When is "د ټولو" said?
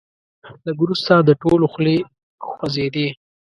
1.19-1.65